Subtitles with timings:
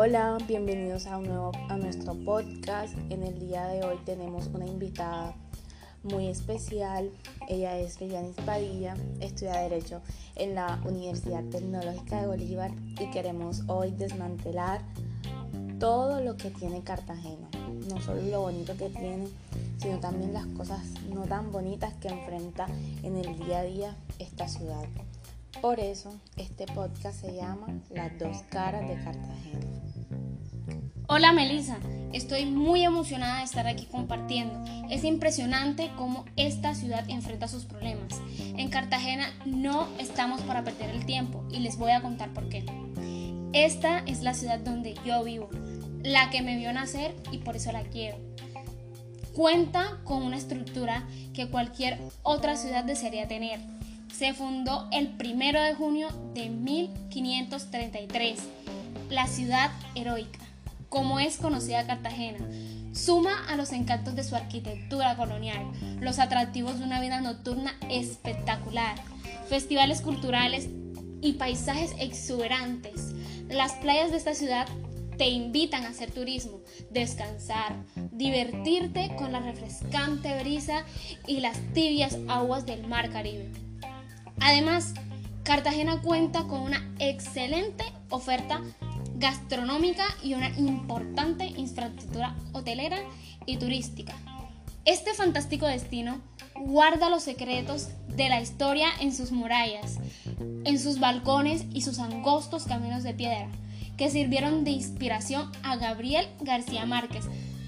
[0.00, 2.96] Hola, bienvenidos a, un nuevo, nuestro podcast.
[3.10, 5.34] En el día de hoy tenemos una invitada
[6.04, 7.10] muy especial.
[7.48, 10.00] Ella es Villanis Padilla, estudia Derecho
[10.36, 14.82] en la Universidad Tecnológica de Bolívar y queremos hoy desmantelar
[15.80, 17.48] todo lo que tiene Cartagena.
[17.90, 19.26] No solo lo bonito que tiene,
[19.78, 20.78] sino también las cosas
[21.12, 22.68] no tan bonitas que enfrenta
[23.02, 24.84] en el día a día esta ciudad.
[25.60, 29.87] Por eso este podcast se llama Las dos caras de Cartagena.
[31.18, 31.78] Hola Melissa,
[32.12, 34.62] estoy muy emocionada de estar aquí compartiendo.
[34.88, 38.20] Es impresionante cómo esta ciudad enfrenta sus problemas.
[38.38, 42.64] En Cartagena no estamos para perder el tiempo y les voy a contar por qué.
[43.52, 45.48] Esta es la ciudad donde yo vivo,
[46.04, 48.18] la que me vio nacer y por eso la quiero.
[49.34, 51.02] Cuenta con una estructura
[51.34, 53.58] que cualquier otra ciudad desearía tener
[54.14, 58.38] se fundó el 1 de junio de 1533,
[59.10, 60.47] la ciudad heroica,
[60.88, 62.38] como es conocida Cartagena.
[62.92, 68.96] Suma a los encantos de su arquitectura colonial, los atractivos de una vida nocturna espectacular,
[69.48, 70.68] festivales culturales
[71.20, 73.12] y paisajes exuberantes.
[73.48, 74.66] Las playas de esta ciudad
[75.16, 77.76] te invitan a hacer turismo, descansar,
[78.12, 80.84] divertirte con la refrescante brisa
[81.26, 83.50] y las tibias aguas del mar Caribe.
[84.40, 84.94] Además,
[85.42, 88.62] Cartagena cuenta con una excelente oferta
[89.18, 92.98] gastronómica y una importante infraestructura hotelera
[93.46, 94.14] y turística.
[94.84, 96.20] Este fantástico destino
[96.54, 99.98] guarda los secretos de la historia en sus murallas,
[100.64, 103.48] en sus balcones y sus angostos caminos de piedra,
[103.96, 107.26] que sirvieron de inspiración a Gabriel García Márquez,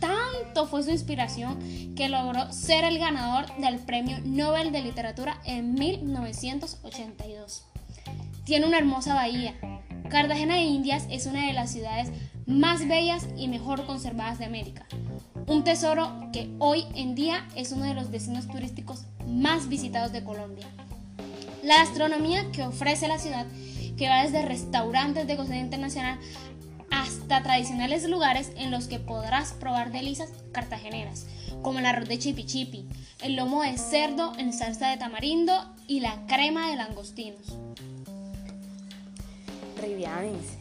[0.00, 5.74] tanto fue su inspiración que logró ser el ganador del Premio Nobel de Literatura en
[5.74, 7.64] 1982.
[8.44, 9.54] Tiene una hermosa bahía.
[10.12, 12.10] Cartagena de Indias es una de las ciudades
[12.44, 14.86] más bellas y mejor conservadas de América.
[15.46, 20.22] Un tesoro que hoy en día es uno de los destinos turísticos más visitados de
[20.22, 20.66] Colombia.
[21.62, 23.46] La gastronomía que ofrece la ciudad,
[23.96, 26.18] que va desde restaurantes de cocina internacional
[26.90, 31.26] hasta tradicionales lugares en los que podrás probar delicias cartageneras,
[31.62, 32.86] como el arroz de chipi chipi,
[33.22, 37.56] el lomo de cerdo en salsa de tamarindo y la crema de langostinos.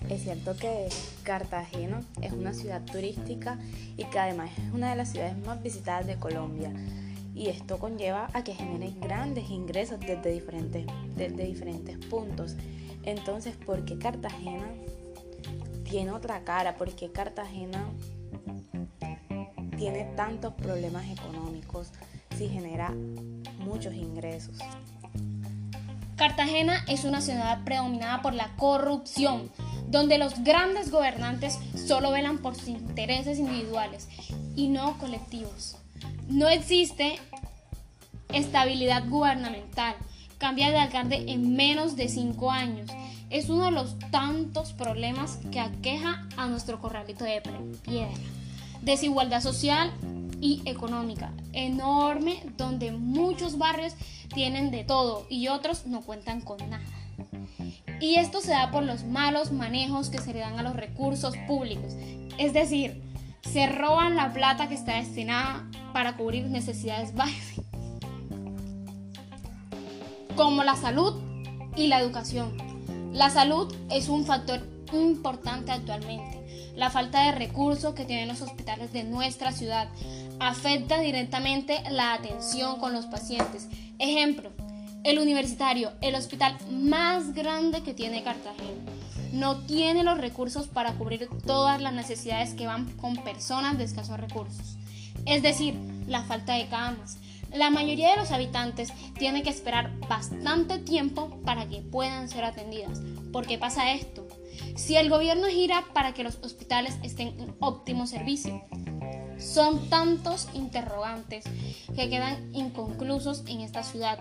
[0.09, 0.89] Es cierto que
[1.23, 3.59] Cartagena es una ciudad turística
[3.95, 6.71] y que además es una de las ciudades más visitadas de Colombia.
[7.35, 12.55] Y esto conlleva a que generen grandes ingresos desde diferentes, desde diferentes puntos.
[13.03, 14.67] Entonces, ¿por qué Cartagena
[15.83, 17.89] tiene otra cara, porque Cartagena
[19.77, 21.91] tiene tantos problemas económicos
[22.37, 22.91] si genera
[23.59, 24.57] muchos ingresos.
[26.21, 29.51] Cartagena es una ciudad predominada por la corrupción,
[29.87, 34.07] donde los grandes gobernantes solo velan por sus intereses individuales
[34.55, 35.77] y no colectivos.
[36.29, 37.17] No existe
[38.31, 39.95] estabilidad gubernamental,
[40.37, 42.91] cambia de alcalde en menos de cinco años
[43.31, 47.41] es uno de los tantos problemas que aqueja a nuestro corralito de
[47.81, 48.11] piedra.
[48.83, 49.91] Desigualdad social
[50.41, 53.93] y económica enorme donde muchos barrios
[54.33, 56.83] tienen de todo y otros no cuentan con nada.
[57.99, 61.35] Y esto se da por los malos manejos que se le dan a los recursos
[61.47, 61.93] públicos.
[62.37, 63.01] Es decir,
[63.41, 67.65] se roban la plata que está destinada para cubrir necesidades básicas,
[70.35, 71.21] como la salud
[71.75, 72.57] y la educación.
[73.13, 76.40] La salud es un factor importante actualmente.
[76.75, 79.89] La falta de recursos que tienen los hospitales de nuestra ciudad
[80.39, 83.67] afecta directamente la atención con los pacientes.
[83.99, 84.51] Ejemplo,
[85.03, 88.91] el universitario, el hospital más grande que tiene Cartagena,
[89.33, 94.19] no tiene los recursos para cubrir todas las necesidades que van con personas de escasos
[94.19, 94.77] recursos.
[95.25, 95.75] Es decir,
[96.07, 97.17] la falta de camas,
[97.53, 103.01] la mayoría de los habitantes tienen que esperar bastante tiempo para que puedan ser atendidas.
[103.31, 104.27] ¿Por qué pasa esto?
[104.75, 108.63] Si el gobierno gira para que los hospitales estén en óptimo servicio,
[109.37, 111.45] son tantos interrogantes
[111.95, 114.19] que quedan inconclusos en esta ciudad,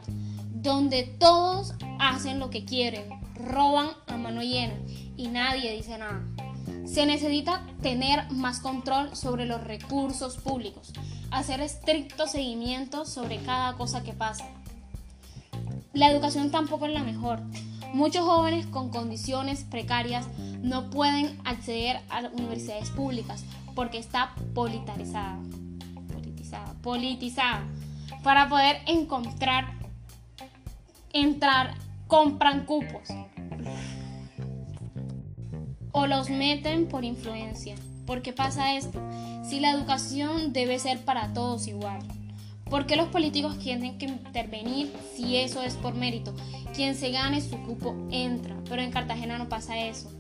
[0.53, 3.05] donde todos hacen lo que quieren,
[3.35, 4.75] roban a mano llena
[5.17, 6.23] y nadie dice nada.
[6.87, 10.93] Se necesita tener más control sobre los recursos públicos,
[11.31, 14.49] hacer estricto seguimiento sobre cada cosa que pasa.
[15.93, 17.41] La educación tampoco es la mejor.
[17.93, 20.27] Muchos jóvenes con condiciones precarias
[20.63, 23.45] no pueden acceder a universidades públicas
[23.75, 25.39] porque está politizada.
[26.13, 26.75] Politizada.
[26.83, 27.63] Politizada.
[28.23, 29.73] Para poder encontrar,
[31.13, 31.75] entrar,
[32.07, 33.09] compran cupos.
[35.93, 37.75] o los meten por influencia.
[38.07, 39.01] ¿Por qué pasa esto?
[39.45, 42.01] Si la educación debe ser para todos igual.
[42.71, 46.35] ¿Por qué los políticos tienen que intervenir si eso es por mérito?
[46.75, 50.11] Quien se gane su cupo entra, pero en Cartagena no pasa eso.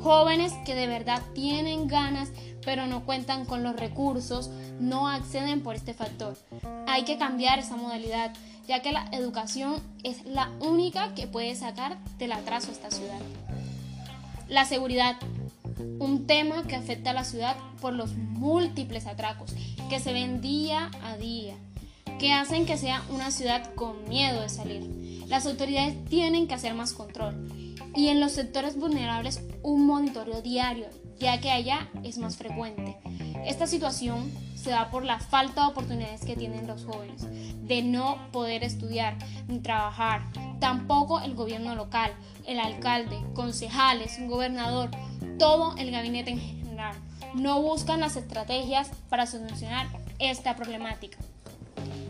[0.00, 2.30] Jóvenes que de verdad tienen ganas
[2.64, 6.36] pero no cuentan con los recursos no acceden por este factor.
[6.86, 8.32] Hay que cambiar esa modalidad,
[8.66, 13.20] ya que la educación es la única que puede sacar del atraso a esta ciudad.
[14.48, 15.16] La seguridad,
[15.98, 19.54] un tema que afecta a la ciudad por los múltiples atracos
[19.88, 21.54] que se ven día a día,
[22.20, 25.24] que hacen que sea una ciudad con miedo de salir.
[25.28, 27.48] Las autoridades tienen que hacer más control
[27.96, 30.86] y en los sectores vulnerables un monitoreo diario,
[31.18, 32.98] ya que allá es más frecuente.
[33.46, 37.24] Esta situación se da por la falta de oportunidades que tienen los jóvenes,
[37.66, 39.16] de no poder estudiar
[39.48, 40.22] ni trabajar.
[40.60, 42.12] Tampoco el gobierno local,
[42.46, 44.90] el alcalde, concejales, gobernador,
[45.38, 46.96] todo el gabinete en general
[47.34, 49.86] no buscan las estrategias para solucionar
[50.18, 51.18] esta problemática.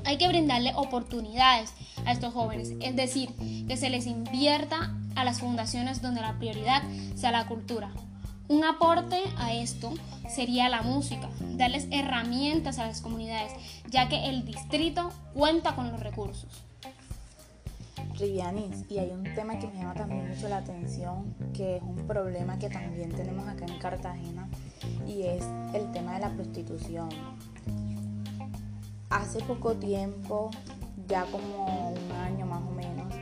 [0.04, 1.72] Hay que brindarle oportunidades
[2.04, 3.30] a estos jóvenes, es decir,
[3.66, 6.82] que se les invierta a las fundaciones donde la prioridad
[7.14, 7.90] sea la cultura.
[8.48, 9.92] Un aporte a esto
[10.28, 13.52] sería la música, darles herramientas a las comunidades,
[13.88, 16.64] ya que el distrito cuenta con los recursos.
[18.18, 22.06] Rivianis, y hay un tema que me llama también mucho la atención, que es un
[22.06, 24.48] problema que también tenemos acá en Cartagena,
[25.06, 27.08] y es el tema de la prostitución.
[29.10, 30.52] Hace poco tiempo,
[31.08, 33.12] ya como un año más o menos,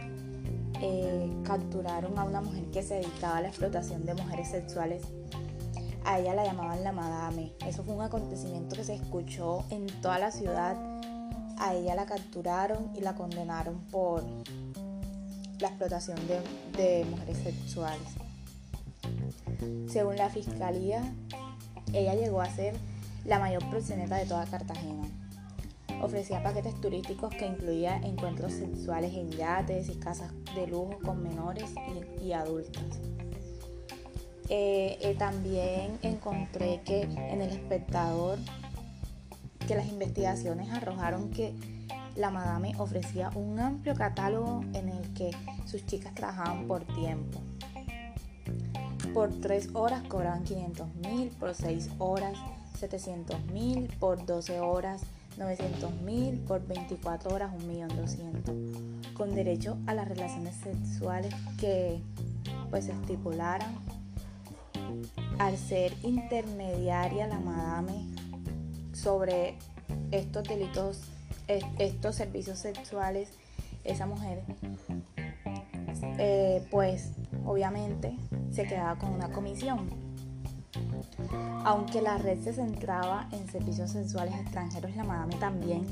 [0.82, 5.02] eh, capturaron a una mujer que se dedicaba a la explotación de mujeres sexuales.
[6.04, 7.54] A ella la llamaban la madame.
[7.66, 10.76] Eso fue un acontecimiento que se escuchó en toda la ciudad.
[11.56, 14.22] A ella la capturaron y la condenaron por
[15.58, 16.18] la explotación
[16.76, 18.08] de, mujeres sexuales.
[19.88, 21.02] Según la fiscalía,
[21.94, 22.74] ella llegó a ser
[23.24, 25.08] la mayor proxeneta de toda Cartagena.
[26.00, 31.70] Ofrecía paquetes turísticos que incluía encuentros sexuales en yates y casas de lujo con menores
[32.22, 32.84] y, adultas.
[34.48, 38.38] Eh, eh, también encontré que en el espectador
[39.66, 41.52] que las investigaciones arrojaron que
[42.16, 45.30] la madame ofrecía un amplio catálogo en el que
[45.66, 47.40] sus chicas trabajaban por tiempo.
[49.12, 52.34] Por 3 horas cobraban 500 mil, por 6 horas
[52.78, 55.02] 700 mil, por 12 horas
[55.38, 62.00] 900 mil, por 24 horas 1.200.000, con derecho a las relaciones sexuales que
[62.70, 63.74] pues estipularan.
[65.38, 68.06] Al ser intermediaria la madame
[68.92, 69.56] sobre
[70.10, 71.00] estos delitos,
[71.46, 73.30] estos servicios sexuales,
[73.84, 74.42] esa mujer
[76.18, 77.12] eh, pues
[77.44, 78.16] obviamente
[78.50, 80.07] se quedaba con una comisión
[81.64, 85.86] aunque la red se centraba en servicios sensuales extranjeros, la Madame también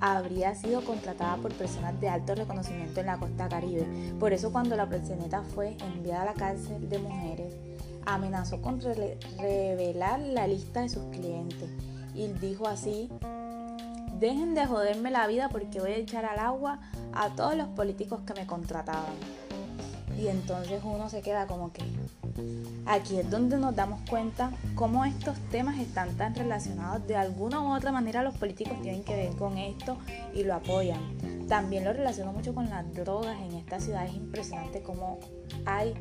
[0.00, 3.86] habría sido contratada por personas de alto reconocimiento en la costa caribe.
[4.18, 7.54] Por eso cuando la proxeneta fue enviada a la cárcel de mujeres,
[8.06, 11.68] amenazó con revelar la lista de sus clientes
[12.14, 13.08] y dijo así,
[14.18, 16.80] dejen de joderme la vida porque voy a echar al agua
[17.12, 19.14] a todos los políticos que me contrataban.
[20.18, 21.82] Y entonces uno se queda como que
[22.86, 27.06] aquí es donde nos damos cuenta cómo estos temas están tan relacionados.
[27.06, 29.96] De alguna u otra manera los políticos tienen que ver con esto
[30.34, 31.00] y lo apoyan.
[31.48, 33.38] También lo relaciono mucho con las drogas.
[33.40, 35.18] En esta ciudad es impresionante cómo
[35.64, 35.94] hay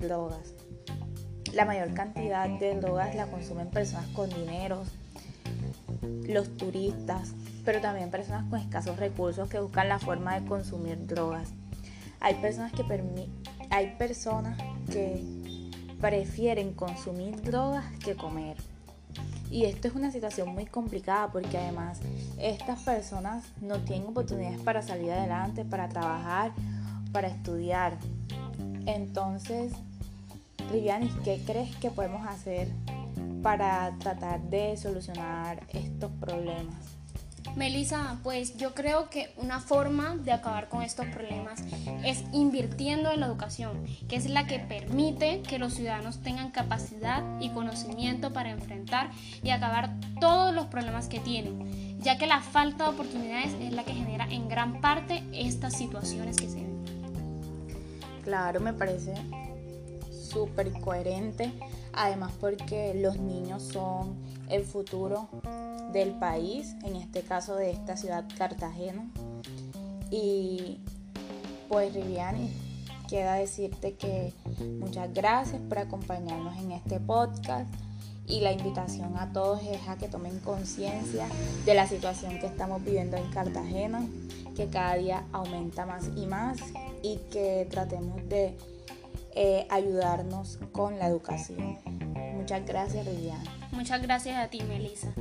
[0.00, 0.54] drogas.
[1.54, 4.82] La mayor cantidad de drogas la consumen personas con dinero,
[6.26, 7.32] los turistas,
[7.64, 11.52] pero también personas con escasos recursos que buscan la forma de consumir drogas.
[12.20, 12.84] Hay personas que
[13.70, 14.58] hay personas
[14.90, 15.22] que
[16.00, 18.56] prefieren consumir drogas que comer.
[19.50, 22.00] Y esto es una situación muy complicada porque además
[22.38, 26.52] estas personas no tienen oportunidades para salir adelante, para trabajar,
[27.12, 27.96] para estudiar.
[28.86, 29.72] Entonces,
[30.70, 32.68] Rivianis, ¿qué crees que podemos hacer
[33.42, 36.97] para tratar de solucionar estos problemas?
[37.56, 41.62] Melissa, pues yo creo que una forma de acabar con estos problemas
[42.04, 47.22] es invirtiendo en la educación, que es la que permite que los ciudadanos tengan capacidad
[47.40, 49.10] y conocimiento para enfrentar
[49.42, 49.90] y acabar
[50.20, 54.26] todos los problemas que tienen, ya que la falta de oportunidades es la que genera
[54.30, 56.78] en gran parte estas situaciones que se ven.
[58.22, 59.14] Claro, me parece
[60.28, 61.52] súper coherente,
[61.92, 64.16] además porque los niños son
[64.48, 65.28] el futuro
[65.92, 69.10] del país, en este caso de esta ciudad Cartagena.
[70.10, 70.78] Y
[71.68, 72.50] pues Riviani,
[73.08, 74.32] queda decirte que
[74.78, 77.68] muchas gracias por acompañarnos en este podcast
[78.26, 81.26] y la invitación a todos es a que tomen conciencia
[81.64, 84.06] de la situación que estamos viviendo en Cartagena,
[84.54, 86.58] que cada día aumenta más y más
[87.02, 88.54] y que tratemos de
[89.40, 91.78] eh, ayudarnos con la educación.
[92.34, 93.44] Muchas gracias, Liliana.
[93.70, 95.12] Muchas gracias a ti, Melissa.